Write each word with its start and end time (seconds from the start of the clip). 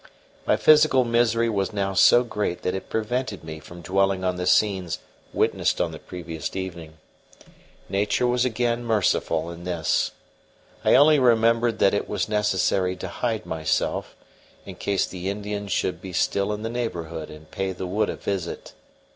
My 0.47 0.57
physical 0.57 1.03
misery 1.05 1.47
was 1.47 1.71
now 1.71 1.93
so 1.93 2.23
great 2.23 2.63
that 2.63 2.73
it 2.73 2.89
prevented 2.89 3.43
me 3.43 3.59
from 3.59 3.83
dwelling 3.83 4.23
on 4.23 4.35
the 4.35 4.47
scenes 4.47 4.97
witnessed 5.31 5.79
on 5.79 5.91
the 5.91 5.99
previous 5.99 6.55
evening. 6.55 6.97
Nature 7.87 8.25
was 8.25 8.43
again 8.43 8.83
merciful 8.83 9.51
in 9.51 9.63
this. 9.63 10.09
I 10.83 10.95
only 10.95 11.19
remembered 11.19 11.77
that 11.77 11.93
it 11.93 12.09
was 12.09 12.27
necessary 12.27 12.95
to 12.95 13.07
hide 13.09 13.45
myself, 13.45 14.15
in 14.65 14.73
case 14.73 15.05
the 15.05 15.29
Indians 15.29 15.71
should 15.71 16.01
be 16.01 16.13
still 16.13 16.51
in 16.51 16.63
the 16.63 16.69
neighbourhood 16.71 17.29
and 17.29 17.51
pay 17.51 17.71
the 17.71 17.85
wood 17.85 18.09
a 18.09 18.15
visit. 18.15 18.73